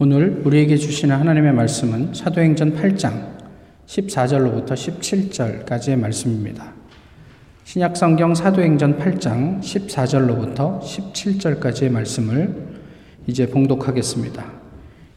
[0.00, 3.30] 오늘 우리에게 주시는 하나님의 말씀은 사도행전 8장
[3.88, 6.72] 14절로부터 17절까지의 말씀입니다.
[7.64, 12.54] 신약성경 사도행전 8장 14절로부터 17절까지의 말씀을
[13.26, 14.44] 이제 봉독하겠습니다.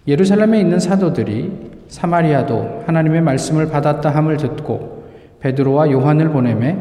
[0.07, 1.51] 예루살렘에 있는 사도들이
[1.87, 5.11] 사마리아도 하나님의 말씀을 받았다 함을 듣고
[5.41, 6.75] 베드로와 요한을 보내매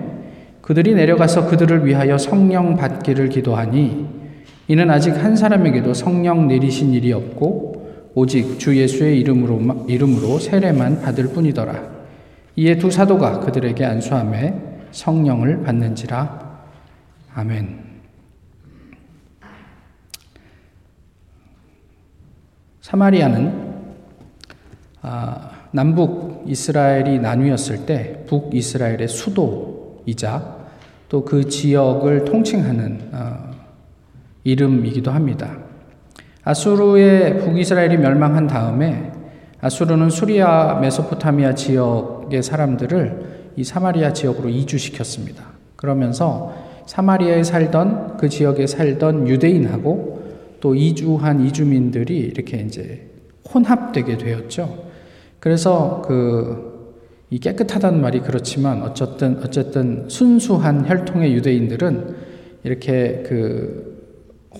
[0.62, 4.21] 그들이 내려가서 그들을 위하여 성령 받기를 기도하니
[4.69, 7.70] 이는 아직 한 사람에게도 성령 내리신 일이 없고
[8.14, 12.00] 오직 주 예수의 이름으로, 이름으로 세례만 받을 뿐이더라.
[12.57, 14.55] 이에 두 사도가 그들에게 안수함에
[14.91, 16.50] 성령을 받는지라.
[17.35, 17.79] 아멘.
[22.81, 23.71] 사마리아는
[25.03, 30.58] 아, 남북 이스라엘이 나뉘었을 때 북 이스라엘의 수도이자
[31.08, 33.50] 또 그 지역을 통칭하는 어,
[34.45, 35.69] 이름이기도 합니다.
[36.42, 39.12] 아수르의 북이스라엘이 멸망한 다음에
[39.61, 45.44] 아수르는 수리아 메소포타미아 지역의 사람들을 이 사마리아 지역으로 이주시켰습니다.
[45.77, 46.55] 그러면서
[46.86, 50.20] 사마리아에 살던 그 지역에 살던 유대인하고
[50.61, 53.11] 또 이주한 이주민들이 이렇게 이제
[53.52, 54.84] 혼합되게 되었죠.
[55.41, 56.70] 그래서 그
[57.30, 62.16] 이 깨끗하다는 말이 그렇지만 어쨌든 어쨌든 순수한 혈통의 유대인들은
[62.64, 64.02] 이렇게 그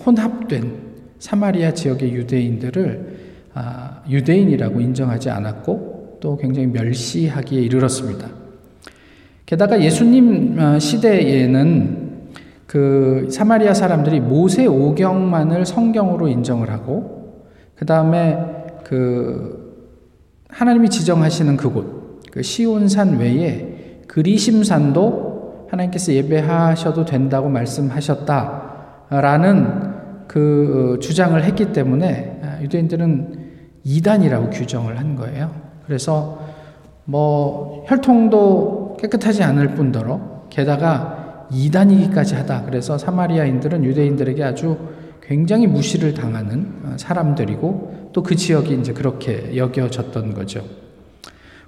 [0.05, 0.90] 혼합된
[1.21, 8.27] 사마리아 지역의 유대인들을 아, 유대인이라고 인정하지 않았고 또 굉장히 멸시하기에 이르렀습니다.
[9.45, 12.09] 게다가 예수님 어, 시대에는
[12.65, 18.39] 그 사마리아 사람들이 모세 오경만을 성경으로 인정을 하고 그 다음에
[18.83, 19.61] 그
[20.49, 29.90] 하나님이 지정하시는 그곳 그 시온산 외에 그리심산도 하나님께서 예배하셔도 된다고 말씀하셨다라는
[30.31, 33.51] 그 어, 주장을 했기 때문에 아, 유대인들은
[33.83, 35.51] 이단이라고 규정을 한 거예요.
[35.85, 36.39] 그래서
[37.03, 42.63] 뭐 혈통도 깨끗하지 않을 뿐더러 게다가 이단이기까지 하다.
[42.63, 44.77] 그래서 사마리아인들은 유대인들에게 아주
[45.21, 50.63] 굉장히 무시를 당하는 어, 사람들이고 또 그 지역이 이제 그렇게 여겨졌던 거죠.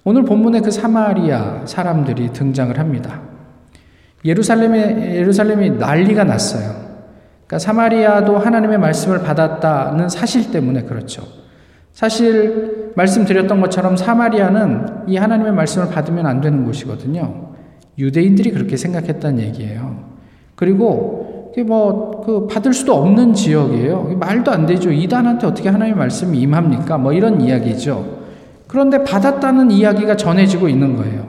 [0.06, 3.24] 오늘 본문에 그 사마리아 사람들이 등장을 합니다.
[4.24, 6.82] 예루살렘에 예루살렘이 난리가 났어요.
[7.46, 11.24] 그러니까 사마리아도 하나님의 말씀을 받았다는 사실 때문에 그렇죠.
[11.92, 17.54] 사실 말씀드렸던 것처럼 사마리아는 이 하나님의 말씀을 받으면 안 되는 곳이거든요.
[17.98, 20.09] 유대인들이 그렇게 생각했다는 얘기예요.
[20.56, 24.16] 그리고 뭐 그 받을 수도 없는 지역이에요.
[24.18, 24.92] 말도 안 되죠.
[24.92, 26.98] 이단한테 어떻게 하나님의 말씀이 임합니까?
[26.98, 28.24] 뭐 이런 이야기죠.
[28.68, 31.28] 그런데 받았다는 이야기가 전해지고 있는 거예요.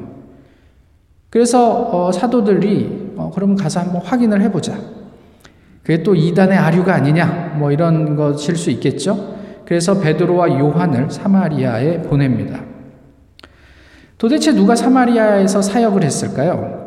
[1.30, 4.78] 그래서 어, 사도들이 어, 그러면 가서 한번 확인을 해보자.
[5.84, 9.34] 그게 또 이단의 아류가 아니냐 뭐 이런 것일 수 있겠죠.
[9.66, 12.60] 그래서 베드로와 요한을 사마리아에 보냅니다.
[14.16, 16.82] 도대체 누가 사마리아에서 사역을 했을까요?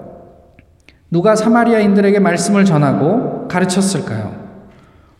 [1.11, 4.35] 누가 사마리아인들에게 말씀을 전하고 가르쳤을까요?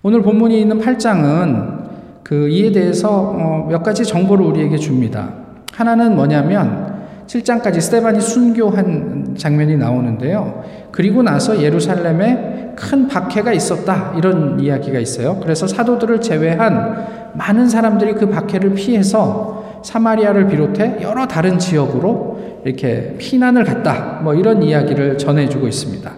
[0.02, 1.78] 오늘 본문이 있는 8장은
[2.24, 5.34] 그 이에 대해서 어, 몇 가지 정보를 우리에게 줍니다.
[5.74, 6.87] 하나는 뭐냐면
[7.28, 10.64] 7장까지 스테반이 순교한 장면이 나오는데요.
[10.92, 14.14] 그리고 나서 예루살렘에 큰 박해가 있었다.
[14.18, 15.40] 이런 이야기가 있어요.
[15.42, 23.64] 그래서 사도들을 제외한 많은 사람들이 그 박해를 피해서 사마리아를 비롯해 여러 다른 지역으로 이렇게 피난을
[23.64, 24.20] 갔다.
[24.24, 26.12] 뭐 이런 이야기를 전해주고 있습니다.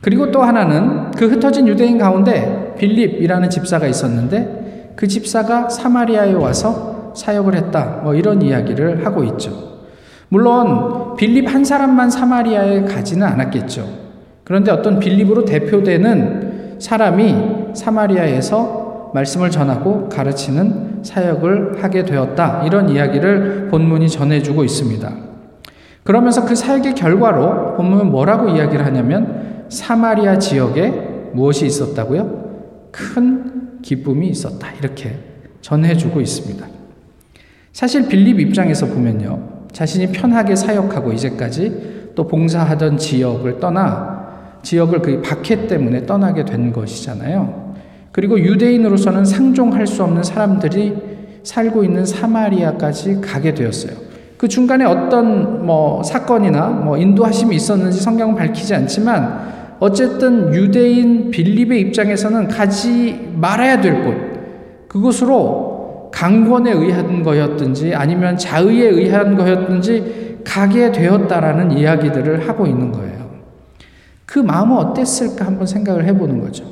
[0.00, 7.54] 그리고 또 하나는 그 흩어진 유대인 가운데 빌립이라는 집사가 있었는데 그 집사가 사마리아에 와서 사역을
[7.54, 8.00] 했다.
[8.02, 9.77] 뭐 이런 이야기를 하고 있죠.
[10.28, 13.88] 물론 빌립 한 사람만 사마리아에 가지는 않았겠죠.
[14.44, 22.64] 그런데 어떤 빌립으로 대표되는 사람이 사마리아에서 말씀을 전하고 가르치는 사역을 하게 되었다.
[22.66, 25.12] 이런 이야기를 본문이 전해주고 있습니다.
[26.04, 30.90] 그러면서 그 사역의 결과로 본문은 뭐라고 이야기를 하냐면 사마리아 지역에
[31.32, 32.88] 무엇이 있었다고요?
[32.90, 34.68] 큰 기쁨이 있었다.
[34.78, 35.18] 이렇게
[35.60, 36.66] 전해주고 있습니다.
[37.72, 39.57] 사실 빌립 입장에서 보면요.
[39.72, 44.18] 자신이 편하게 사역하고 이제까지 또 봉사하던 지역을 떠나
[44.62, 47.74] 지역을 그 박해 때문에 떠나게 된 것이잖아요.
[48.12, 50.96] 그리고 유대인으로서는 상종할 수 없는 사람들이
[51.44, 53.92] 살고 있는 사마리아까지 가게 되었어요.
[54.36, 62.48] 그 중간에 어떤 뭐 사건이나 뭐 인도하심이 있었는지 성경은 밝히지 않지만 어쨌든 유대인 빌립의 입장에서는
[62.48, 65.77] 가지 말아야 될 곳, 그곳으로
[66.18, 73.28] 강권에 의한 거였든지 아니면 자의에 의한 거였든지 가게 되었다라는 이야기들을 하고 있는 거예요.
[74.26, 76.64] 그 마음은 어땠을까 한번 생각을 해보는 거죠.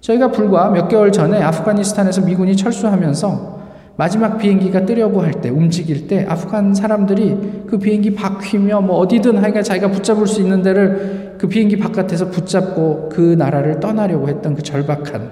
[0.00, 3.62] 저희가 불과 몇 개월 전에 아프가니스탄에서 미군이 철수하면서
[3.96, 9.64] 마지막 비행기가 뜨려고 할 때, 움직일 때, 아프간 사람들이 그 비행기 바퀴며 뭐 어디든 하여간
[9.64, 15.30] 자기가 붙잡을 수 있는 데를 그 비행기 바깥에서 붙잡고 그 나라를 떠나려고 했던 그 절박한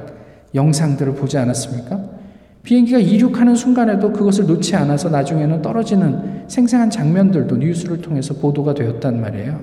[0.52, 2.11] 영상들을 보지 않았습니까?
[2.62, 9.60] 비행기가 이륙하는 순간에도 그것을 놓지 않아서 나중에는 떨어지는 생생한 장면들도 뉴스를 통해서 보도가 되었단 말이에요.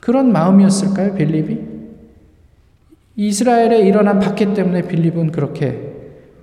[0.00, 1.58] 그런 마음이었을까요, 빌립이?
[3.16, 5.90] 이스라엘에 일어난 박해 때문에 빌립은 그렇게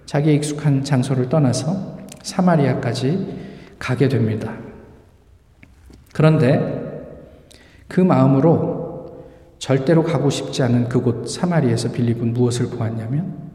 [0.05, 3.47] 자기 익숙한 장소를 떠나서 사마리아까지
[3.79, 4.53] 가게 됩니다.
[6.13, 6.85] 그런데
[7.87, 9.25] 그 마음으로
[9.59, 13.46] 절대로 가고 싶지 않은 그곳 사마리에서 빌립은 무엇을 보았냐면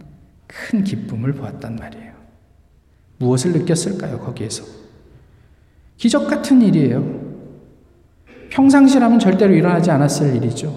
[0.72, 2.12] 큰 기쁨을 보았단 말이에요.
[3.18, 4.64] 무엇을 느꼈을까요, 거기에서?
[5.98, 7.20] 기적 같은 일이에요.
[8.48, 10.74] 평상시라면 절대로 일어나지 않았을 일이죠.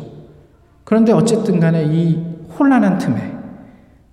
[0.83, 2.21] 그런데 어쨌든 간에 이
[2.59, 3.37] 혼란한 틈에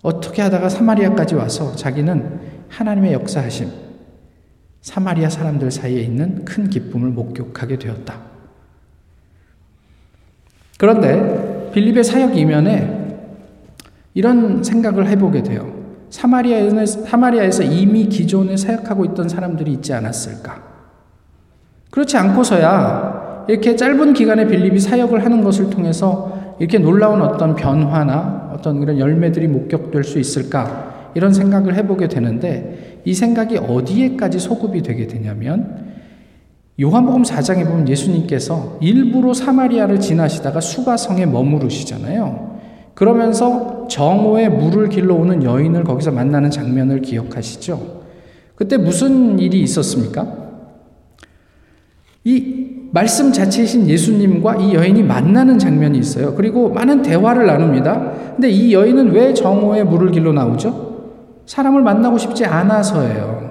[0.02, 3.68] 어떻게 하다가 사마리아까지 와서 자기는 하나님의 역사하심,
[4.82, 8.20] 사마리아 사람들 사이에 있는 큰 기쁨을 목격하게 되었다.
[10.78, 13.01] 그런데 빌립의 사역 이면에
[14.14, 15.82] 이런 생각을 해보게 돼요.
[16.10, 20.62] 사마리아에서, 사마리아에서 이미 기존에 사역하고 있던 사람들이 있지 않았을까?
[21.90, 28.82] 그렇지 않고서야 이렇게 짧은 기간에 빌립이 사역을 하는 것을 통해서 이렇게 놀라운 어떤 변화나 어떤
[28.82, 31.10] 이런 열매들이 목격될 수 있을까?
[31.14, 35.92] 이런 생각을 해보게 되는데 이 생각이 어디에까지 소급이 되게 되냐면
[36.80, 42.51] 요한복음 4장에 보면 예수님께서 일부러 사마리아를 지나시다가 수가성에 머무르시잖아요.
[43.02, 48.02] 그러면서 정오에 물을 길러 오는 여인을 거기서 만나는 장면을 기억하시죠?
[48.54, 50.24] 그때 무슨 일이 있었습니까?
[52.22, 56.36] 이 말씀 자체이신 예수님과 이 여인이 만나는 장면이 있어요.
[56.36, 58.12] 그리고 많은 대화를 나눕니다.
[58.36, 61.10] 근데 이 여인은 왜 정오에 물을 길러 나오죠?
[61.46, 63.50] 사람을 만나고 싶지 않아서예요.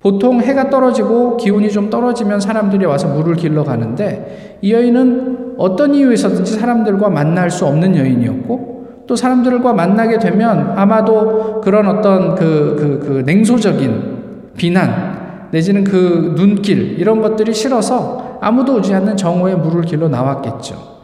[0.00, 6.54] 보통 해가 떨어지고 기온이 좀 떨어지면 사람들이 와서 물을 길러 가는데 이 여인은 어떤 이유에서든지
[6.54, 13.22] 사람들과 만날 수 없는 여인이었고 또 사람들과 만나게 되면 아마도 그런 어떤 그, 그, 그
[13.24, 20.98] 냉소적인 비난 내지는 그 눈길 이런 것들이 싫어서 아무도 오지 않는 정오에 물을 길러 나왔겠죠.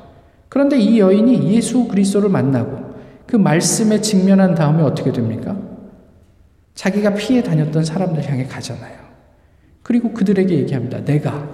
[0.48, 2.78] 그런데 이 여인이 예수 그리스도를 만나고
[3.28, 5.54] 그 말씀에 직면한 다음에 어떻게 됩니까?
[6.74, 8.96] 자기가 피해 다녔던 사람들 향해 가잖아요.
[9.84, 11.04] 그리고 그들에게 얘기합니다.
[11.04, 11.46] 내가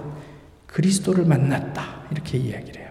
[0.65, 1.83] 그리스도를 만났다.
[2.11, 2.84] 이렇게 이야기를 해요.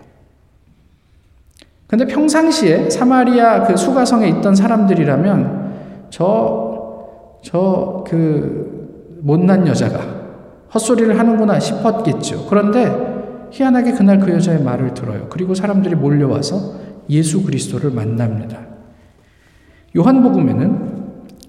[1.96, 5.75] 근데 평상시에 사마리아 그 수가성에 있던 사람들이라면
[6.11, 10.00] 저, 저 그 못난 여자가
[10.75, 12.46] 헛소리를 하는구나 싶었겠죠.
[12.46, 15.29] 그런데 희한하게 그날 그 여자의 말을 들어요.
[15.31, 16.75] 그리고 사람들이 몰려와서
[17.11, 18.58] 예수 그리스도를 만납니다.
[19.96, 20.94] 요한복음에는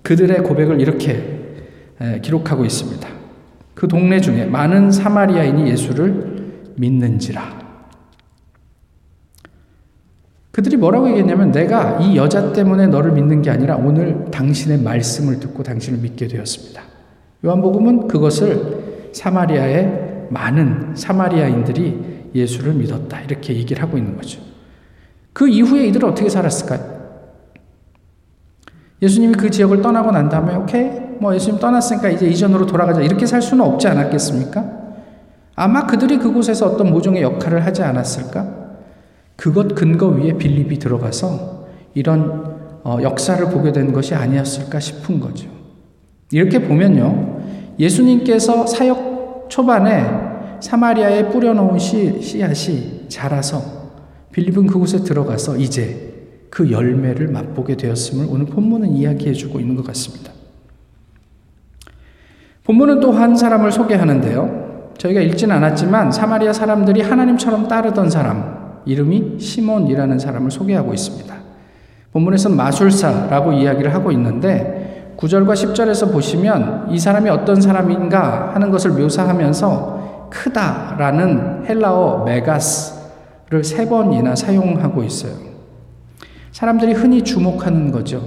[0.04, 1.40] 그들의 고백을 이렇게
[2.22, 3.10] 기록하고 있습니다.
[3.74, 7.65] 그 동네 중에 많은 사마리아인이 예수를 믿는지라.
[10.56, 15.64] 그들이 뭐라고 얘기했냐면 내가 이 여자 때문에 너를 믿는 게 아니라 오늘 당신의 말씀을 듣고
[15.64, 16.82] 당신을 믿게 되었습니다.
[17.44, 23.20] 요한복음은 그것을 사마리아의 많은 사마리아인들이 예수를 믿었다.
[23.20, 24.40] 이렇게 얘기를 하고 있는 거죠.
[25.34, 27.02] 그 이후에 이들은 어떻게 살았을까요?
[29.02, 33.02] 예수님이 그 지역을 떠나고 난 다음에, 오케이, 뭐 예수님 떠났으니까 이제 이전으로 돌아가자.
[33.02, 34.66] 이렇게 살 수는 없지 않았겠습니까?
[35.58, 38.65] 아마 그들이 그곳에서 어떤 모종의 역할을 하지 않았을까?
[39.46, 45.48] 그것 근거 위에 빌립이 들어가서 이런 어, 역사를 보게 된 것이 아니었을까 싶은 거죠.
[46.32, 47.42] 이렇게 보면요.
[47.78, 50.04] 예수님께서 사역 초반에
[50.62, 53.62] 사마리아에 뿌려놓은 씨, 씨앗이 자라서
[54.32, 60.32] 빌립은 그곳에 들어가서 이제 그 열매를 맛보게 되었음을 오늘 본문은 이야기해 주고 있는 것 같습니다.
[62.64, 64.94] 본문은 또 한 사람을 소개하는데요.
[64.98, 71.36] 저희가 읽진 않았지만 사마리아 사람들이 하나님처럼 따르던 사람, 이름이 시몬이라는 사람을 소개하고 있습니다.
[72.12, 80.30] 본문에서 마술사라고 이야기를 하고 있는데 9절과 10절에서 보시면 이 사람이 어떤 사람인가 하는 것을 묘사하면서
[80.30, 85.34] 크다라는 헬라어 메가스를 세 번이나 사용하고 있어요.
[86.52, 88.22] 사람들이 흔히 주목하는 거죠.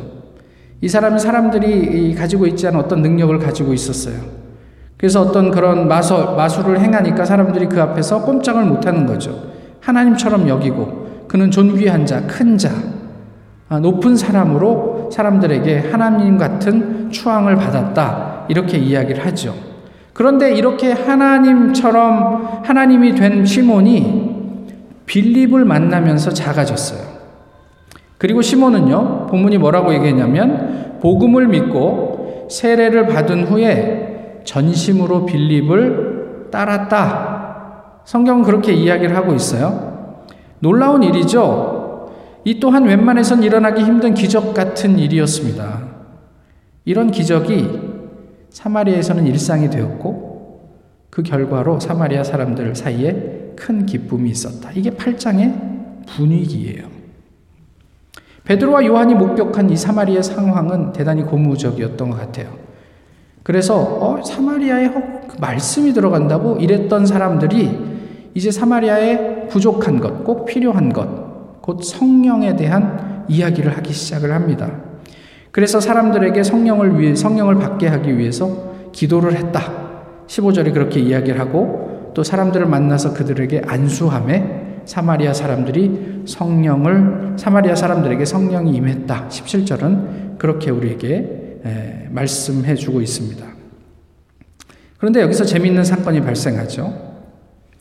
[0.81, 4.17] 이 사람은 사람들이 가지고 있지 않은 어떤 능력을 가지고 있었어요.
[4.97, 9.48] 그래서 어떤 그런 마술, 마술을 행하니까 사람들이 그 앞에서 꼼짝을 못하는 거죠.
[9.89, 12.71] 하나님처럼 여기고 그는 존귀한 자, 큰 자,
[13.71, 18.47] 아, 높은 사람으로 사람들에게 하나님 같은 추앙을 받았다.
[18.49, 19.55] 이렇게 이야기를 하죠.
[20.13, 24.29] 그런데 이렇게 하나님처럼 하나님이 된 시몬이
[25.07, 27.19] 빌립을 만나면서 작아졌어요.
[28.19, 37.28] 그리고 시몬은요, 본문이 뭐라고 얘기했냐면, 복음을 믿고 세례를 받은 후에 전심으로 빌립을 따랐다.
[38.09, 40.25] 성경은 그렇게 이야기를 하고 있어요.
[40.61, 42.11] 놀라운 일이죠.
[42.43, 45.83] 이 또한 웬만해선 일어나기 힘든 기적 같은 일이었습니다.
[46.87, 47.69] 이런 기적이
[48.49, 50.71] 사마리아에서는 일상이 되었고
[51.11, 54.71] 그 결과로 사마리아 사람들 사이에 큰 기쁨이 있었다.
[54.75, 56.87] 이게 8장의 분위기예요.
[58.45, 62.57] 베드로와 요한이 목격한 이 사마리아 상황은 대단히 고무적이었던 것 같아요.
[63.43, 64.89] 그래서 어, 사마리아에
[65.29, 67.98] 그 말씀이 들어간다고 이랬던 사람들이
[68.39, 74.71] 이제 사마리아에 부족한 것, 꼭 필요한 것, 곧 성령에 대한 이야기를 하기 시작을 합니다.
[75.51, 79.73] 그래서 사람들에게 성령을 위해 성령을 받게 하기 위해서 기도를 했다.
[80.29, 88.73] 15절에 그렇게 이야기를 하고 또 사람들을 만나서 그들에게 안수함에 사마리아 사람들이 성령을 사마리아 사람들에게 성령이
[88.77, 89.27] 임했다.
[89.31, 93.45] 17절은 그렇게 우리에게 말씀해 주고 있습니다.
[94.99, 97.08] 그런데 여기서 재미있는 사건이 발생하죠.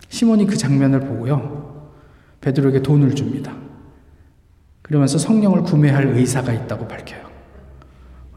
[0.09, 1.87] 시몬이 그 장면을 보고요.
[2.41, 3.53] 베드로에게 돈을 줍니다.
[4.81, 7.21] 그러면서 성령을 구매할 의사가 있다고 밝혀요.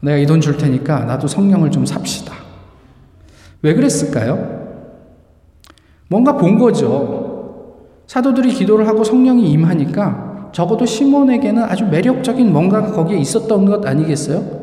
[0.01, 2.33] 내가 이 돈 줄 테니까 나도 성령을 좀 삽시다.
[3.61, 4.59] 왜 그랬을까요?
[6.07, 7.77] 뭔가 본 거죠.
[8.07, 14.59] 사도들이 기도를 하고 성령이 임하니까 적어도 시몬에게는 아주 매력적인 뭔가가 거기에 있었던 것 아니겠어요?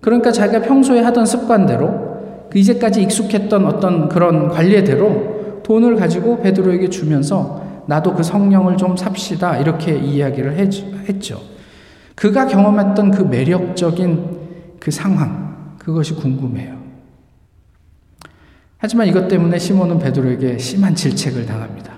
[0.00, 5.31] 그러니까 자기가 평소에 하던 습관대로 그 이제까지 익숙했던 어떤 그런 관례대로
[5.62, 11.40] 돈을 가지고 베드로에게 주면서 나도 그 성령을 좀 삽시다 이렇게 이야기를 했죠.
[12.14, 16.80] 그가 경험했던 그 매력적인 그 상황, 그것이 궁금해요.
[18.78, 21.92] 하지만 이것 때문에 시몬은 베드로에게 심한 질책을 당합니다.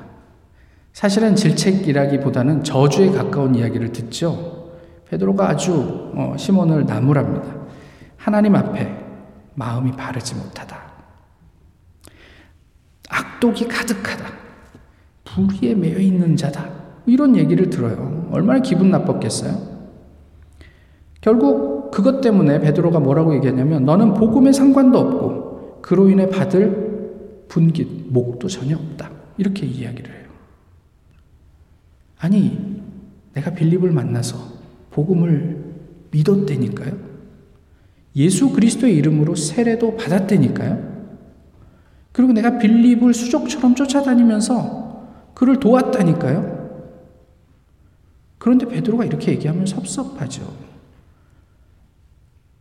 [0.93, 4.71] 사실은 질책이라기보다는 저주에 가까운 이야기를 듣죠.
[5.09, 7.47] 베드로가 아주 어, 시몬을 나무랍니다.
[8.17, 8.97] 하나님 앞에
[9.55, 10.84] 마음이 바르지 못하다.
[13.09, 14.33] 악독이 가득하다.
[15.25, 16.71] 불의에 매여 있는 자다.
[17.07, 18.29] 이런 얘기를 들어요.
[18.33, 19.75] 얼마나 기분 나빴겠어요?
[21.21, 28.49] 결국 그것 때문에 베드로가 뭐라고 얘기했냐면 너는 복음에 상관도 없고 그로 인해 받을 분깃, 목도
[28.49, 29.11] 전혀 없다.
[29.37, 30.25] 이렇게 이야기를 해요.
[32.19, 32.83] 아니,
[33.35, 34.37] 내가 빌립을 만나서
[34.91, 35.63] 복음을
[36.11, 36.93] 믿었다니까요.
[38.17, 40.94] 예수 그리스도의 이름으로 세례도 받았다니까요.
[42.15, 46.55] 그리고 내가 빌립을 수족처럼 쫓아다니면서 그를 도왔다니까요.
[48.39, 50.57] 그런데 베드로가 이렇게 얘기하면 섭섭하죠.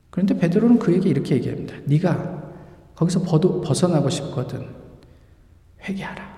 [0.09, 1.75] 그런데 베드로는 그에게 이렇게 얘기합니다.
[1.85, 2.51] 네가
[2.95, 4.67] 거기서 벗어나고 싶거든.
[5.83, 6.35] 회개하라.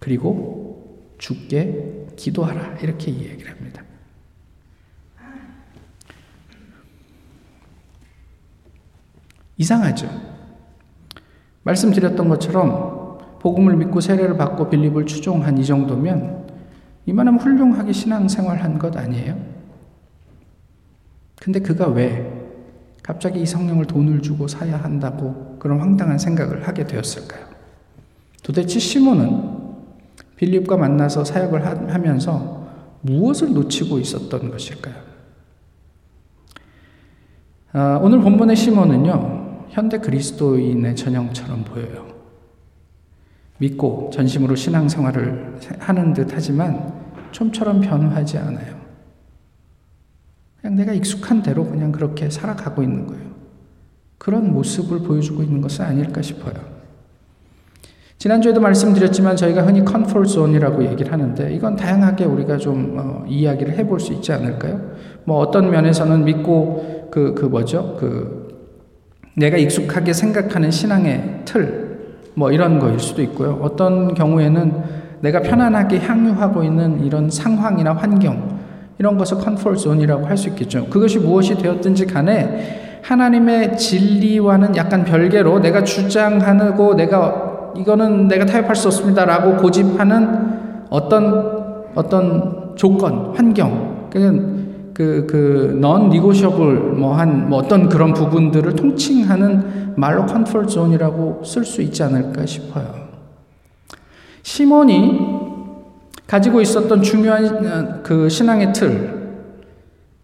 [0.00, 2.78] 그리고 죽게 기도하라.
[2.78, 3.84] 이렇게 이야기를 합니다.
[9.58, 10.35] 이상하죠.
[11.66, 16.46] 말씀드렸던 것처럼 복음을 믿고 세례를 받고 빌립을 추종한 이 정도면
[17.06, 19.36] 이만하면 훌륭하게 신앙생활 한 것 아니에요?
[21.40, 22.32] 근데 그가 왜
[23.02, 27.46] 갑자기 이 성령을 돈을 주고 사야 한다고 그런 황당한 생각을 하게 되었을까요?
[28.42, 29.56] 도대체 시몬은
[30.36, 32.66] 빌립과 만나서 사역을 하면서
[33.02, 34.94] 무엇을 놓치고 있었던 것일까요?
[37.72, 39.35] 아, 오늘 본문의 시몬은요,
[39.70, 42.06] 현대 그리스도인의 전형처럼 보여요.
[43.58, 46.92] 믿고 전심으로 신앙생활을 하는 듯 하지만
[47.32, 48.76] 좀처럼 변화하지 않아요.
[50.60, 53.24] 그냥 내가 익숙한 대로 그냥 그렇게 살아가고 있는 거예요.
[54.18, 56.54] 그런 모습을 보여주고 있는 것은 아닐까 싶어요.
[58.18, 64.00] 지난주에도 말씀드렸지만 저희가 흔히 comfort zone이라고 얘기를 하는데 이건 다양하게 우리가 좀 어, 이야기를 해볼
[64.00, 64.80] 수 있지 않을까요?
[65.24, 67.96] 뭐 어떤 면에서는 믿고 그, 그 뭐죠?
[68.00, 68.45] 그
[69.36, 71.98] 내가 익숙하게 생각하는 신앙의 틀,
[72.34, 73.58] 뭐 이런 거일 수도 있고요.
[73.62, 74.72] 어떤 경우에는
[75.20, 78.58] 내가 편안하게 향유하고 있는 이런 상황이나 환경,
[78.98, 80.86] 이런 것을 comfort zone이라고 할 수 있겠죠.
[80.86, 88.88] 그것이 무엇이 되었든지 간에 하나님의 진리와는 약간 별개로 내가 주장하고 내가 이거는 내가 타협할 수
[88.88, 94.65] 없습니다라고 고집하는 어떤 어떤 조건, 환경, 그,
[94.96, 101.66] 그, 그, non negotiable, 뭐, 한, 뭐, 어떤 그런 부분들을 통칭하는 말로 comfort zone이라고 쓸
[101.66, 102.94] 수 있지 않을까 싶어요.
[104.40, 105.20] 시몬이
[106.26, 109.44] 가지고 있었던 중요한 어, 그 신앙의 틀,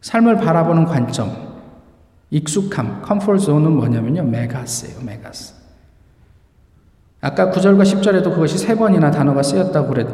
[0.01, 1.31] 삶을 바라보는 관점,
[2.31, 4.23] 익숙함, comfort zone은 뭐냐면요.
[4.23, 5.53] μέγας예요, μέγας.
[7.21, 10.09] 아까 9절과 10절에도 그것이 세 번이나 단어가 쓰였다고 그랬,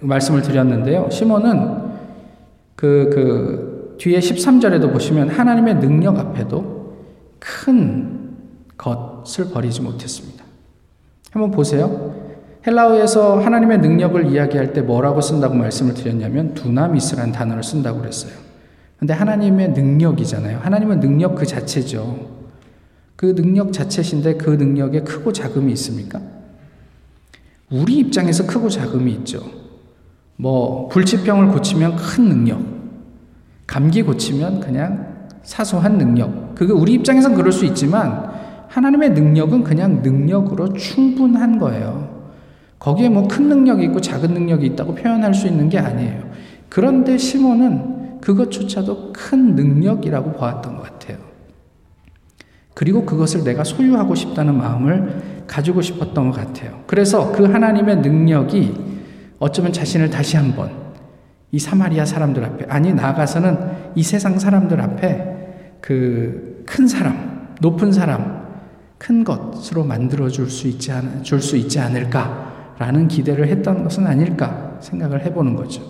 [0.00, 1.08] 말씀을 드렸는데요.
[1.08, 1.88] 시몬은
[2.80, 3.69] 그, 그,
[4.00, 6.96] 뒤에 13절에도 보시면 하나님의 능력 앞에도
[7.38, 8.30] 큰
[8.78, 10.42] 것을 버리지 못했습니다.
[11.30, 12.14] 한번 보세요.
[12.66, 18.32] 헬라어에서 하나님의 능력을 이야기할 때 뭐라고 쓴다고 말씀을 드렸냐면 두나미스란 단어를 쓴다고 그랬어요.
[18.98, 20.60] 근데 하나님의 능력이잖아요.
[20.60, 22.40] 하나님은 능력 그 자체죠.
[23.16, 26.22] 그 능력 자체신데 그 능력에 크고 작음이 있습니까?
[27.70, 29.42] 우리 입장에서 크고 작음이 있죠.
[30.36, 32.79] 뭐 불치병을 고치면 큰 능력,
[33.70, 36.56] 감기 고치면 그냥 사소한 능력.
[36.56, 38.28] 그게 우리 입장에선 그럴 수 있지만
[38.66, 42.32] 하나님의 능력은 그냥 능력으로 충분한 거예요.
[42.80, 46.20] 거기에 뭐 큰 능력이 있고 작은 능력이 있다고 표현할 수 있는 게 아니에요.
[46.68, 51.18] 그런데 시몬은 그것조차도 큰 능력이라고 보았던 것 같아요.
[52.74, 56.82] 그리고 그것을 내가 소유하고 싶다는 마음을 가지고 싶었던 것 같아요.
[56.88, 58.74] 그래서 그 하나님의 능력이
[59.38, 60.79] 어쩌면 자신을 다시 한번
[61.52, 63.58] 이 사마리아 사람들 앞에, 아니, 나아가서는
[63.94, 68.46] 이 세상 사람들 앞에 그 큰 사람, 높은 사람,
[68.96, 75.24] 큰 것으로 만들어 줄 수 있지 않, 줄수 있지 않을까라는 기대를 했던 것은 아닐까 생각을
[75.26, 75.82] 해보는 거죠.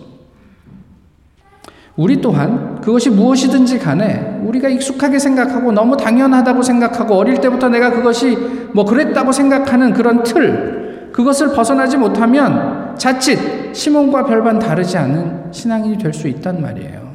[1.96, 8.36] 우리 또한 그것이 무엇이든지 간에 우리가 익숙하게 생각하고 너무 당연하다고 생각하고 어릴 때부터 내가 그것이
[8.72, 13.38] 뭐 그랬다고 생각하는 그런 틀, 그것을 벗어나지 못하면 자칫
[13.74, 17.10] 시몬과 별반 다르지 않은 신앙인이 될 수 있단 말이에요.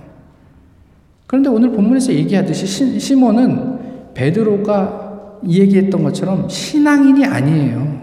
[1.27, 8.01] 그런데 오늘 본문에서 얘기하듯이 시, 시몬은 베드로가 얘기했던 것처럼 신앙인이 아니에요.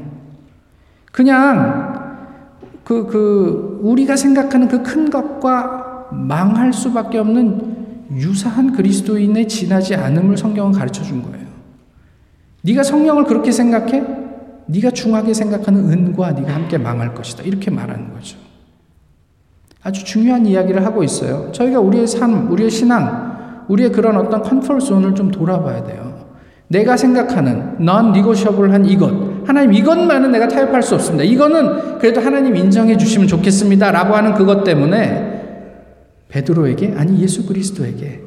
[1.13, 1.93] 그냥
[2.85, 10.73] 그, 그, 우리가 생각하는 그 큰 것과 망할 수밖에 없는 유사한 그리스도인의 지나지 않음을 성경은
[10.73, 11.47] 가르쳐 준 거예요.
[12.63, 14.22] 네가 성령을 그렇게 생각해?
[14.73, 17.43] 네가 중하게 생각하는 은과 네가 함께 망할 것이다.
[17.43, 18.39] 이렇게 말하는 거죠.
[19.83, 21.51] 아주 중요한 이야기를 하고 있어요.
[21.53, 26.13] 저희가 우리의 삶, 우리의 신앙, 우리의 그런 어떤 컨트롤 존을 좀 돌아봐야 돼요.
[26.69, 29.13] 내가 생각하는 넌 니고셔블한 이것
[29.47, 31.25] 하나님 이것만은 내가 타협할 수 없습니다.
[31.25, 35.43] 이거는 그래도 하나님 인정해 주시면 좋겠습니다라고 하는 그것 때문에
[36.29, 38.23] 베드로에게 아니 예수 그리스도에게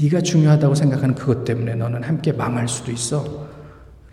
[0.00, 3.53] 네가 중요하다고 생각하는 그것 때문에 너는 함께 망할 수도 있어.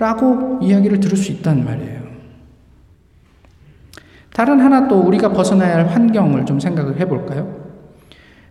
[0.02, 2.02] 라고 이야기를 들을 수 있단 말이에요.
[4.34, 7.70] 다른 하나 또 우리가 벗어나야 할 환경을 좀 생각을 해볼까요?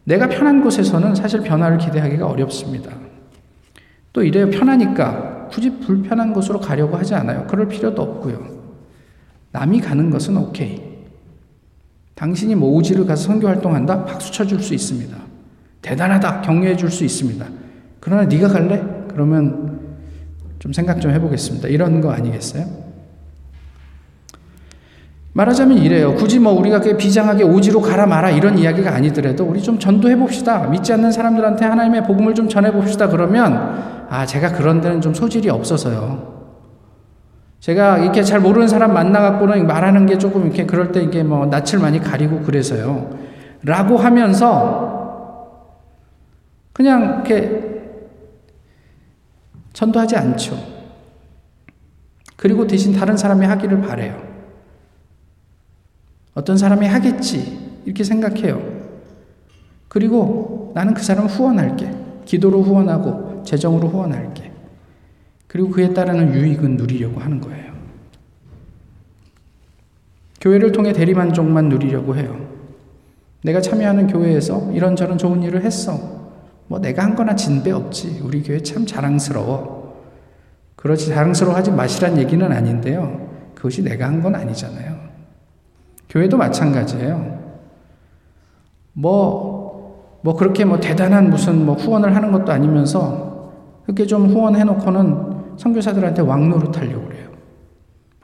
[0.05, 2.93] 내가 편한 곳에서는 사실 변화를 기대하기가 어렵습니다.
[4.13, 4.49] 또 이래요.
[4.49, 7.49] 편하니까 굳이 불편한 곳으로 가려고 하지 않아요.
[7.49, 8.47] 그럴 필요도 없고요.
[9.51, 10.81] 남이 가는 것은 오케이.
[12.15, 14.05] 당신이 뭐 오지를 가서 선교 활동한다?
[14.05, 15.17] 박수 쳐줄 수 있습니다.
[15.83, 16.43] 대단하다.
[16.43, 17.45] 격려해 줄 수 있습니다.
[17.99, 18.85] 그러나 네가 갈래?
[19.09, 19.80] 그러면
[20.61, 21.69] 좀 생각 좀 해보겠습니다.
[21.69, 22.67] 이런 거 아니겠어요?
[25.33, 26.15] 말하자면 이래요.
[26.17, 30.67] 굳이 뭐 우리가 그 비장하게 오지로 가라 마라 이런 이야기가 아니더라도 우리 좀 전도해 봅시다.
[30.67, 33.09] 믿지 않는 사람들한테 하나님의 복음을 좀 전해 봅시다.
[33.09, 36.41] 그러면 아, 제가 그런 데는 좀 소질이 없어서요.
[37.61, 41.79] 제가 이렇게 잘 모르는 사람 만나갖고는 말하는 게 조금 이렇게 그럴 때 이게 뭐 낯을
[41.81, 43.19] 많이 가리고 그래서요.
[43.63, 44.91] 라고 하면서
[46.73, 47.70] 그냥 이렇게
[49.81, 50.59] 전도하지 않죠.
[52.37, 54.23] 그리고 대신 다른 사람이 하기를 바래요.
[56.35, 57.81] 어떤 사람이 하겠지.
[57.87, 58.63] 이렇게 생각해요.
[59.89, 61.95] 그리고 나는 그 사람 후원할게.
[62.27, 64.53] 기도로 후원하고, 재정으로 후원할게.
[65.47, 67.73] 그리고 그에 따르는 유익은 누리려고 하는 거예요.
[70.43, 72.49] 교회를 통해 대리만족만 누리려고 해요.
[73.43, 76.20] 내가 참여하는 교회에서 이런저런 좋은 일을 했어.
[76.71, 78.21] 뭐 내가 한 거나 진배 없지.
[78.23, 80.07] 우리 교회 참 자랑스러워.
[80.77, 83.29] 그렇지 자랑스러워하지 마시란 얘기는 아닌데요.
[83.57, 84.95] 그것이 내가 한 건 아니잖아요.
[86.09, 87.41] 교회도 마찬가지예요.
[88.93, 93.53] 뭐, 뭐 그렇게 뭐 대단한 무슨 뭐 후원을 하는 것도 아니면서
[93.83, 97.31] 그렇게 좀 후원해 놓고는 선교사들한테 왕노릇 하려고 그래요.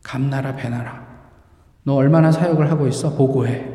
[0.04, 1.04] 감나라 배나라.
[1.82, 3.10] 너 얼마나 사역을 하고 있어?
[3.16, 3.72] 보고해.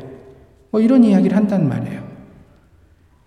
[0.70, 2.11] 뭐 이런 이야기를 한단 말이에요.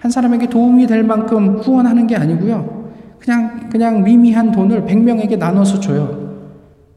[0.06, 2.94] 한 사람에게 도움이 될 만큼 후원하는 게 아니고요.
[3.18, 6.46] 그냥 그냥 미미한 돈을 100명에게 나눠서 줘요.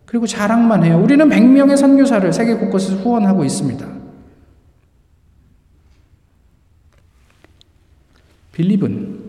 [0.05, 1.01] 그리고 자랑만 해요.
[1.03, 3.87] 우리는 100명의 선교사를 세계 곳곳에서 후원하고 있습니다.
[8.53, 9.21] 빌립은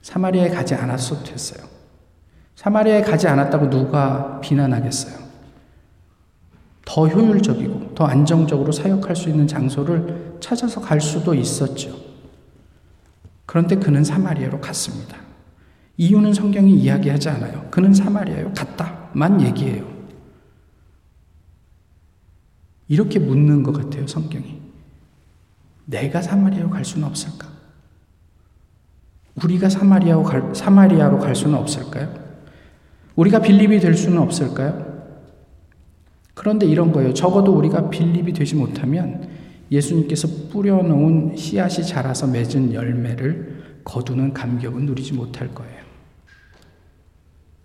[0.00, 1.64] 사마리아에 가지 않았어도 됐어요.
[2.56, 5.22] 사마리아에 가지 않았다고 누가 비난하겠어요?
[6.84, 12.01] 더 효율적이고 더 안정적으로 사역할 수 있는 장소를 찾아서 갈 수도 있었죠.
[13.46, 15.16] 그런데 그는 사마리아로 갔습니다.
[15.96, 17.68] 이유는 성경이 이야기하지 않아요.
[17.70, 19.90] 그는 사마리아로 갔다만 얘기해요.
[22.88, 24.60] 이렇게 묻는 것 같아요, 성경이.
[25.84, 27.48] 내가 사마리아로 갈 수는 없을까?
[29.42, 32.14] 우리가 사마리아로 갈, 사마리아로 갈 수는 없을까요?
[33.16, 34.92] 우리가 빌립이 될 수는 없을까요?
[36.34, 37.12] 그런데 이런 거예요.
[37.14, 39.28] 적어도 우리가 빌립이 되지 못하면
[39.72, 45.82] 예수님께서 뿌려놓은 씨앗이 자라서 맺은 열매를 거두는 감격은 누리지 못할 거예요.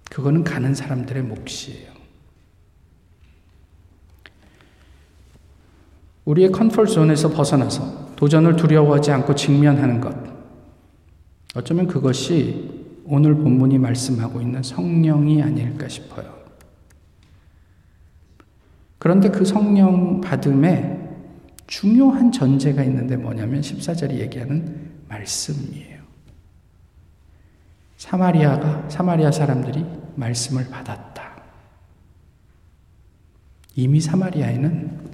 [0.09, 1.91] 그거는 가는 사람들의 몫이에요.
[6.23, 10.15] 우리의 comfort zone에서 벗어나서 도전을 두려워하지 않고 직면하는 것.
[11.55, 16.35] 어쩌면 그것이 오늘 본문이 말씀하고 있는 성령이 아닐까 싶어요.
[18.97, 20.96] 그런데 그 성령 받음에
[21.67, 25.97] 중요한 전제가 있는데 뭐냐면 14절이 얘기하는 말씀이에요.
[27.97, 31.43] 사마리아가, 사마리아 사람들이 말씀을 받았다.
[33.75, 35.07] 이미 사마리아에는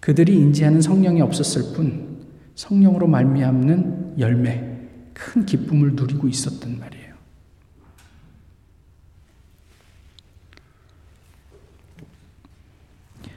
[0.00, 4.78] 그들이 인지하는 성령이 없었을 뿐 성령으로 말미암는 열매,
[5.12, 7.14] 큰 기쁨을 누리고 있었단 말이에요.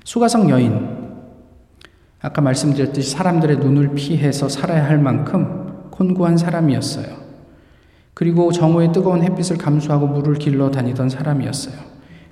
[0.04, 1.07] 수가성 여인,
[2.28, 7.16] 아까 말씀드렸듯이 사람들의 눈을 피해서 살아야 할 만큼 곤고한 사람이었어요.
[8.14, 11.76] 그리고 정오의 뜨거운 햇빛을 감수하고 물을 길러 다니던 사람이었어요.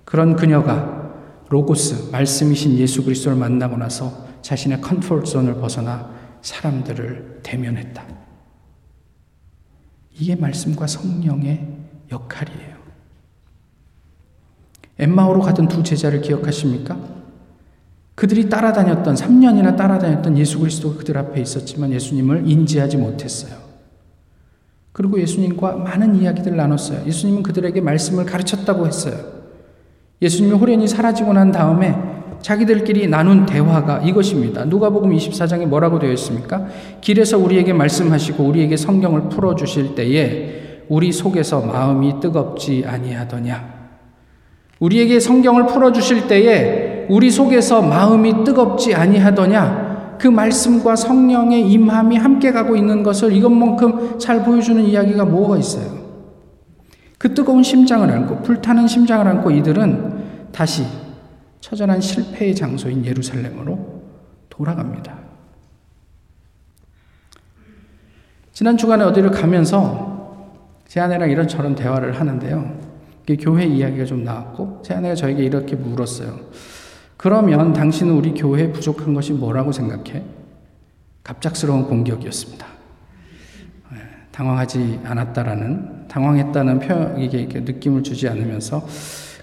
[0.04, 1.14] 그런 그녀가
[1.48, 6.10] 로고스, 말씀이신 예수 그리스도를 만나고 나서 자신의 comfort zone을 벗어나
[6.42, 8.04] 사람들을 대면했다.
[10.20, 11.68] 이게 말씀과 성령의
[12.12, 12.76] 역할이에요.
[15.00, 17.25] 엠마오로 가던 두 제자를 기억하십니까?
[18.16, 23.66] 그들이 따라다녔던 3년이나 따라다녔던 예수 그리스도가 그들 앞에 있었지만 예수님을 인지하지 못했어요.
[24.94, 27.06] 그리고 예수님과 많은 이야기들을 나눴어요.
[27.06, 29.16] 예수님은 그들에게 말씀을 가르쳤다고 했어요.
[30.22, 31.94] 예수님이 호련히 사라지고 난 다음에
[32.42, 34.64] 자기들끼리 나눈 대화가 이것입니다.
[34.66, 36.68] 누가복음 24장에 뭐라고 되어 있습니까?
[37.02, 43.76] 길에서 우리에게 말씀하시고 우리에게 성경을 풀어 주실 때에 우리 속에서 마음이 뜨겁지 아니하더냐.
[44.80, 50.18] 우리에게 성경을 풀어 주실 때에 우리 속에서 마음이 뜨겁지 아니하더냐?
[50.20, 56.06] 그 말씀과 성령의 임함이 함께 가고 있는 것을 이것만큼 잘 보여주는 이야기가 뭐가 있어요?
[57.18, 60.86] 그 뜨거운 심장을 안고 불타는 심장을 안고 이들은 다시
[61.60, 64.04] 처절한 실패의 장소인 예루살렘으로
[64.50, 65.18] 돌아갑니다.
[68.54, 70.46] 지난 주간에 어디를 가면서
[70.88, 72.86] 제 아내랑 이런저런 대화를 하는데요.
[73.40, 76.40] 교회 이야기가 좀 나왔고 제 아내가 저에게 이렇게 물었어요.
[77.18, 80.24] 그러면 당신은 우리 교회에 부족한 것이 뭐라고 생각해?
[81.24, 82.68] 갑작스러운 공격이었습니다.
[83.94, 83.98] 예,
[84.32, 88.86] 당황하지 않았다라는, 당황했다는 표, 이게 느낌을 주지 않으면서,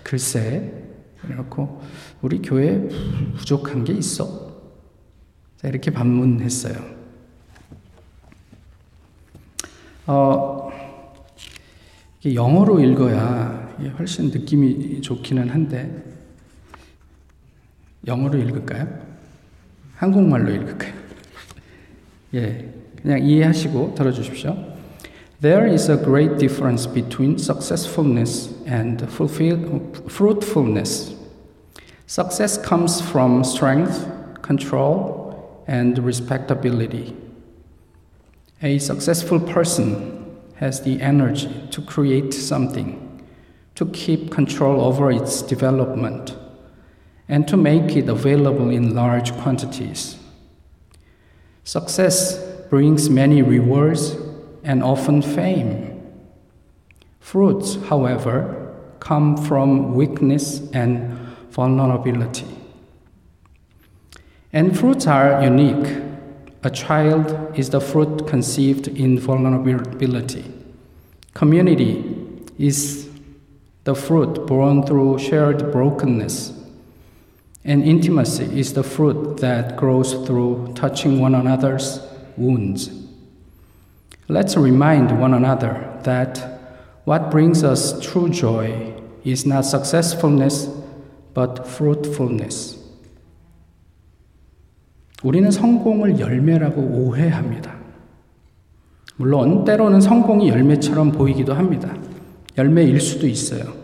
[0.02, 0.72] 글쎄,
[1.20, 1.82] 그래놓고,
[2.20, 2.88] 우리 교회에
[3.36, 4.52] 부족한 게 있어?
[5.56, 6.76] 자, 이렇게 반문했어요.
[10.06, 10.70] 어,
[12.24, 16.11] 영어로 읽어야 훨씬 느낌이 좋기는 한데,
[18.05, 18.87] 영어로 읽을까요?
[19.95, 20.93] 한국말로 읽을까요?
[22.35, 22.69] 예,
[23.01, 24.55] 그냥 이해하시고 들어주십시오.
[25.41, 31.15] There is a great difference between successfulness and fruitfulness.
[32.07, 34.07] Success comes from strength,
[34.41, 37.15] control, and respectability.
[38.63, 40.25] A successful person
[40.55, 43.23] has the energy to create something,
[43.75, 46.35] to keep control over its development
[47.32, 50.18] and to make it available in large quantities.
[51.64, 52.36] Success
[52.68, 54.18] brings many rewards
[54.62, 55.98] and often fame.
[57.20, 61.18] Fruits, however, come from weakness and
[61.48, 62.54] vulnerability.
[64.52, 66.02] And fruits are unique.
[66.64, 70.44] A child is the fruit conceived in vulnerability.
[71.32, 72.04] Community
[72.58, 73.08] is
[73.84, 76.58] the fruit born through shared brokenness
[77.64, 82.00] and intimacy is the fruit that grows through touching one another's
[82.36, 82.90] wounds.
[84.28, 86.38] Let's remind one another that
[87.04, 88.94] what brings us true joy
[89.24, 90.68] is not successfulness,
[91.34, 92.78] but fruitfulness.
[95.22, 97.76] 우리는 성공을 열매라고 오해합니다.
[99.16, 101.94] 물론 때로는 성공이 열매처럼 보이기도 합니다.
[102.58, 103.74] 열매일 수도 있어요.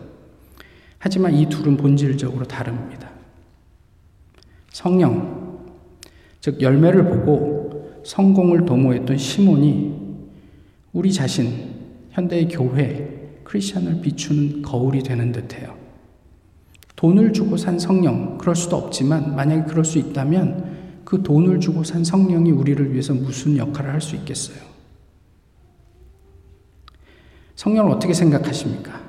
[0.97, 3.08] 하지만 이 둘은 본질적으로 다릅니다.
[4.71, 5.67] 성령,
[6.41, 9.93] 즉 열매를 보고 성공을 도모했던 시몬이
[10.93, 11.75] 우리 자신,
[12.11, 15.77] 현대의 교회, 크리스천을 비추는 거울이 되는 듯해요.
[16.95, 22.03] 돈을 주고 산 성령, 그럴 수도 없지만 만약에 그럴 수 있다면 그 돈을 주고 산
[22.03, 24.57] 성령이 우리를 위해서 무슨 역할을 할 수 있겠어요?
[27.55, 29.01] 성령을 어떻게 생각하십니까?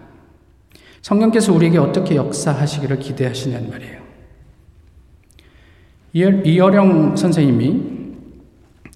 [1.02, 3.99] 성령께서 우리에게 어떻게 역사하시기를 기대하시냐는 말이에요.
[6.12, 7.82] 이어령 선생님이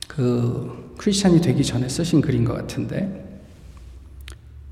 [0.09, 3.25] 그 크리스찬이 되기 전에 쓰신 글인 것 같은데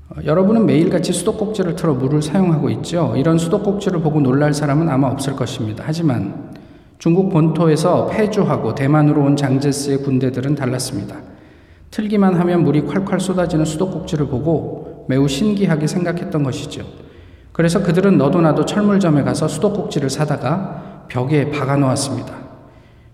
[0.09, 3.13] 어, 여러분은 매일같이 수도꼭지를 틀어 물을 사용하고 있죠.
[3.15, 5.83] 이런 수도꼭지를 보고 놀랄 사람은 아마 없을 것입니다.
[5.87, 6.51] 하지만
[6.99, 11.17] 중국 본토에서 패주하고 대만으로 온 장제스의 군대들은 달랐습니다.
[11.91, 16.85] 틀기만 하면 물이 콸콸 쏟아지는 수도꼭지를 보고 매우 신기하게 생각했던 것이죠.
[17.51, 22.33] 그래서 그들은 너도 나도 철물점에 가서 수도꼭지를 사다가 벽에 박아 놓았습니다.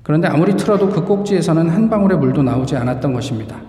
[0.04, 3.62] 그런데 아무리 틀어도 그 꼭지에서는 한 방울의 물도 나오지 않았던 것입니다.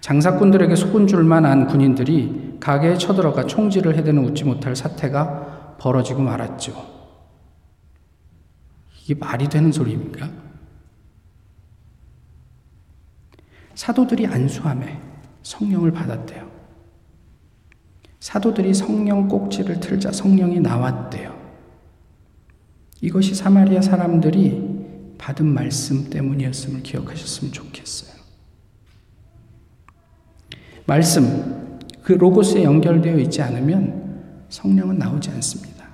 [0.00, 6.72] 장사꾼들에게 속은 줄만 안 군인들이 가게에 쳐들어가 총질을 해대는 웃지 못할 사태가 벌어지고 말았죠.
[9.02, 10.28] 이게 말이 되는 소리입니까?
[13.74, 15.00] 사도들이 안수함에
[15.42, 16.46] 성령을 받았대요.
[18.20, 21.35] 사도들이 성령 꼭지를 틀자 성령이 나왔대요.
[23.00, 24.76] 이것이 사마리아 사람들이
[25.18, 28.16] 받은 말씀 때문이었음을 기억하셨으면 좋겠어요.
[30.86, 35.84] 말씀, 그 로고스에 연결되어 있지 않으면 성령은 나오지 않습니다.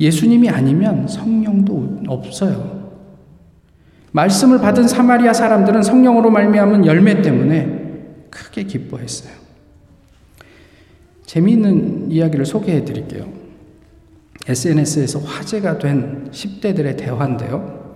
[0.00, 2.84] 예수님이 아니면 성령도 없어요.
[4.12, 9.32] 말씀을 받은 사마리아 사람들은 성령으로 말미암은 열매 때문에 크게 기뻐했어요.
[11.26, 13.43] 재미있는 이야기를 소개해 드릴게요.
[14.46, 17.94] SNS에서 화제가 된 10대들의 대화인데요.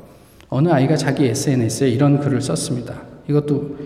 [0.48, 2.94] 어느 아이가 자기 SNS에 이런 글을 썼습니다.
[3.28, 3.76] 이것도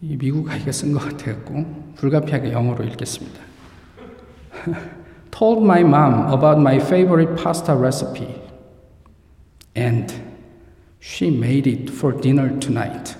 [0.00, 3.38] 이 미국 아이가 쓴 것 같아갖고 불가피하게 영어로 읽겠습니다.
[5.30, 8.28] Told my mom about my favorite pasta recipe,
[9.76, 10.12] and
[11.00, 13.16] she made it for dinner tonight.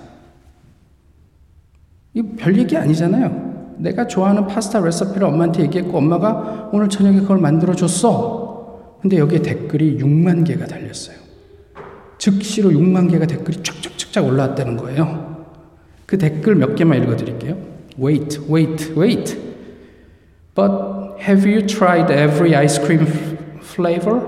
[2.13, 3.75] 이별 얘기 아니잖아요.
[3.77, 8.50] 내가 좋아하는 파스타 레시피를 엄마한테 얘기했고 엄마가 오늘 저녁에 그걸 만들어 줬어.
[9.01, 11.17] 근데 여기에 댓글이 6만 개가 달렸어요.
[12.17, 15.47] 즉시로 6만 개가 댓글이 쫙쫙쫙쫙 올라왔다는 거예요.
[16.05, 17.57] 그 댓글 몇 개만 읽어 드릴게요.
[17.97, 19.37] Wait, wait, wait.
[20.53, 23.07] But have you tried every ice cream
[23.61, 24.21] flavor?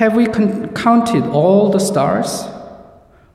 [0.00, 2.46] Have we counted all the stars?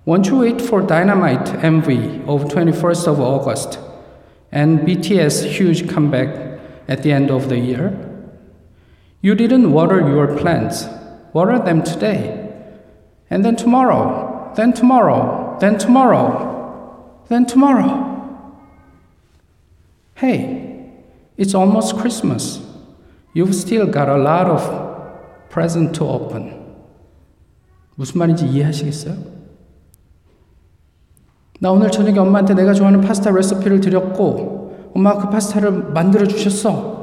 [0.06, 3.78] Won't you wait for Dynamite MV of 21st of August
[4.52, 8.11] and BTS huge comeback at the end of the year?
[9.21, 10.87] You didn't water your plants.
[11.33, 12.53] Water them today.
[13.31, 14.53] And then tomorrow.
[14.55, 15.47] Then tomorrow.
[15.59, 18.13] then tomorrow, then tomorrow.
[20.15, 20.93] Hey,
[21.37, 22.61] it's almost Christmas.
[23.33, 26.55] You've still got a lot of present to open.
[27.97, 29.17] 무슨 말인지 이해하시겠어요?
[31.61, 37.00] 나 오늘 저녁에 엄마한테 내가 좋아하는 파스타 레시피를 드렸고, 엄마가 그 파스타를 만들어 주셨어.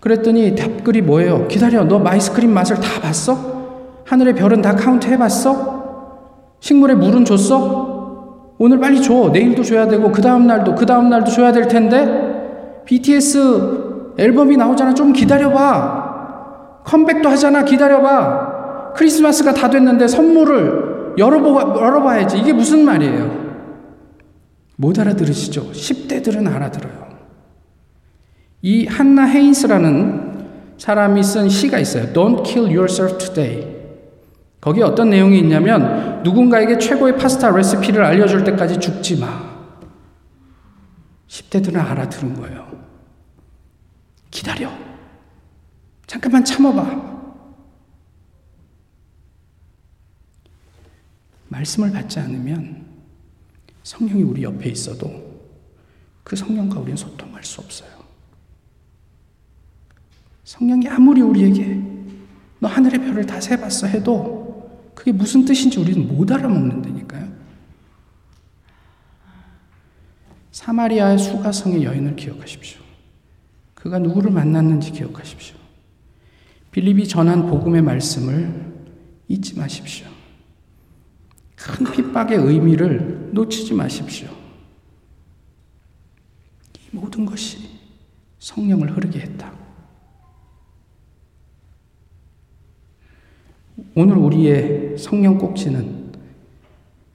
[0.00, 1.46] 그랬더니 답글이 뭐예요?
[1.46, 4.02] 기다려, 너 아이스크림 맛을 다 봤어?
[4.06, 6.58] 하늘의 별은 다 카운트 해봤어?
[6.58, 8.54] 식물에 물은 줬어?
[8.58, 9.30] 오늘 빨리 줘.
[9.32, 12.82] 내일도 줘야 되고, 그 다음날도, 그 다음날도 줘야 될 텐데?
[12.84, 14.94] BTS 앨범이 나오잖아.
[14.94, 16.82] 좀 기다려봐.
[16.84, 17.64] 컴백도 하잖아.
[17.64, 18.94] 기다려봐.
[18.96, 22.38] 크리스마스가 다 됐는데 선물을 열어보, 열어봐야지.
[22.38, 23.30] 이게 무슨 말이에요?
[24.76, 25.72] 못 알아들으시죠?
[25.72, 27.09] 10대들은 알아들어요.
[28.62, 32.12] 이 한나 헤인스라는 사람이 쓴 시가 있어요.
[32.12, 33.80] Don't kill yourself today.
[34.60, 39.50] 거기에 어떤 내용이 있냐면 누군가에게 최고의 파스타 레시피를 알려줄 때까지 죽지 마.
[41.28, 42.68] 10대들은 알아들은 거예요.
[44.30, 44.70] 기다려.
[46.06, 47.10] 잠깐만 참아봐.
[51.48, 52.86] 말씀을 받지 않으면
[53.82, 55.40] 성령이 우리 옆에 있어도
[56.22, 57.99] 그 성령과 우리는 소통할 수 없어요.
[60.44, 61.82] 성령이 아무리 우리에게
[62.58, 67.30] 너 하늘의 별을 다 세봤어 해도 그게 무슨 뜻인지 우리는 못 알아먹는다니까요.
[70.52, 72.80] 사마리아의 수가성의 여인을 기억하십시오.
[73.74, 75.56] 그가 누구를 만났는지 기억하십시오.
[76.70, 78.74] 빌립이 전한 복음의 말씀을
[79.28, 80.06] 잊지 마십시오.
[81.56, 84.28] 큰 핍박의 의미를 놓치지 마십시오.
[86.76, 87.58] 이 모든 것이
[88.38, 89.52] 성령을 흐르게 했다.
[93.94, 96.12] 오늘 우리의 성령 꼭지는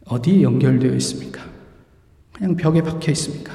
[0.05, 1.41] 어디에 연결되어 있습니까?
[2.33, 3.53] 그냥 벽에 박혀 있습니까?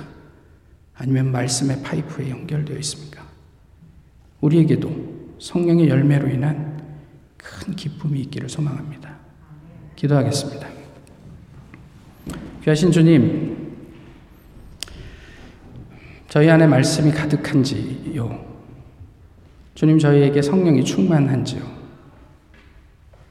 [0.94, 3.24] 아니면 말씀의 파이프에 연결되어 있습니까?
[4.40, 6.82] 우리에게도 성령의 열매로 인한
[7.36, 9.16] 큰 기쁨이 있기를 소망합니다.
[9.96, 10.68] 기도하겠습니다.
[12.64, 13.76] 귀하신 주님,
[16.28, 18.50] 저희 안에 말씀이 가득한지요.
[19.74, 21.79] 주님 저희에게 성령이 충만한지요.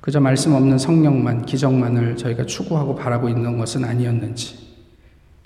[0.10, 4.58] 그저 말씀 없는 성령만, 기적만을 저희가 추구하고 바라고 있는 것은 아니었는지.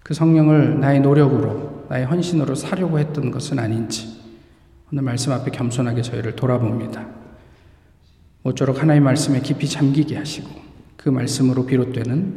[0.01, 4.21] 그 성령을 나의 노력으로, 나의 헌신으로 사려고 했던 것은 아닌지.
[4.89, 7.05] 오늘 말씀 앞에 겸손하게 저희를 돌아봅니다.
[8.43, 10.49] 모쪼록 하나의 말씀에 깊이 잠기게 하시고
[10.95, 12.33] 그 말씀으로 비롯되는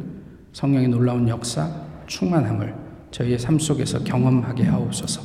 [0.52, 1.70] 성령의 놀라운 역사,
[2.08, 2.74] 충만함을
[3.12, 5.22] 저희의 삶 속에서 경험하게 하옵소서.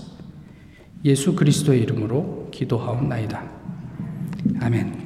[1.05, 3.43] 예수 그리스도의 이름으로 기도하옵나이다.
[4.61, 5.00] 아멘.